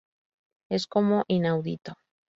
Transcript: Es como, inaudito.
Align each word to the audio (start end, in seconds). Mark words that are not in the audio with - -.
Es 0.71 0.87
como, 0.87 1.25
inaudito. 1.27 1.93